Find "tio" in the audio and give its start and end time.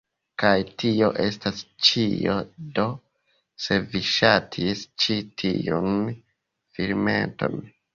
0.83-1.09